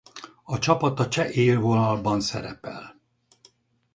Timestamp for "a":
0.43-0.59, 0.99-1.07